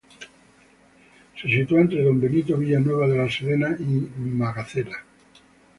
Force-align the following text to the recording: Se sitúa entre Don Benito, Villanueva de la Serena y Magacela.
Se 1.39 1.47
sitúa 1.47 1.81
entre 1.81 2.01
Don 2.01 2.19
Benito, 2.19 2.57
Villanueva 2.57 3.07
de 3.07 3.17
la 3.19 3.29
Serena 3.29 3.77
y 3.77 3.83
Magacela. 4.19 4.97